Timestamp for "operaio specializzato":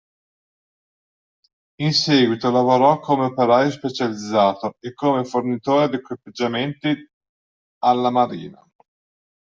3.25-4.73